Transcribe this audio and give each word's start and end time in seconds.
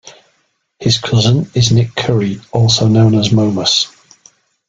His 0.79 0.97
cousin 0.97 1.47
is 1.53 1.71
Nick 1.71 1.93
Currie, 1.95 2.41
also 2.51 2.87
known 2.87 3.13
as 3.13 3.31
"Momus". 3.31 3.85